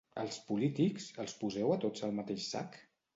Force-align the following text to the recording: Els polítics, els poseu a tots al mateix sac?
Els 0.19 0.37
polítics, 0.45 1.05
els 1.23 1.35
poseu 1.41 1.73
a 1.73 1.75
tots 1.83 2.07
al 2.09 2.15
mateix 2.21 2.49
sac? 2.55 2.79